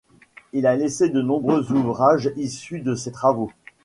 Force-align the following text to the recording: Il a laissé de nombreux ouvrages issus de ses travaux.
Il 0.51 0.65
a 0.65 0.75
laissé 0.75 1.09
de 1.09 1.21
nombreux 1.21 1.71
ouvrages 1.73 2.33
issus 2.35 2.79
de 2.79 2.95
ses 2.95 3.11
travaux. 3.11 3.51